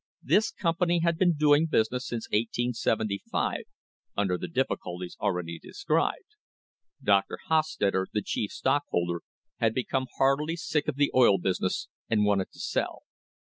This 0.23 0.49
company 0.49 1.01
had 1.03 1.19
been 1.19 1.35
doing 1.35 1.67
business, 1.67 2.07
since 2.07 2.27
1875, 2.31 3.57
under 4.17 4.35
the 4.35 4.47
difficulties 4.47 5.15
already 5.21 5.59
de 5.59 5.73
scribed. 5.75 6.37
Dr. 7.03 7.37
Hostetter, 7.51 8.07
the 8.11 8.23
chief 8.23 8.51
stockholder, 8.51 9.21
had 9.57 9.75
become 9.75 10.07
heartily 10.17 10.55
sick 10.55 10.87
of 10.87 10.95
the 10.95 11.11
oil 11.13 11.37
business 11.37 11.87
and 12.09 12.25
wanted 12.25 12.49
to 12.51 12.59
sell. 12.59 13.03